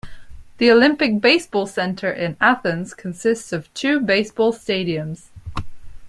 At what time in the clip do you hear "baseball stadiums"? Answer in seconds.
3.99-5.25